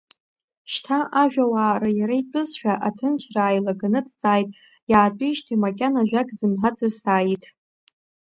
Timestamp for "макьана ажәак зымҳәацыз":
5.63-6.93